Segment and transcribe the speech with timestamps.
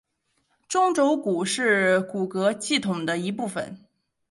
[0.67, 3.77] 中轴骨是骨骼系统的一部分。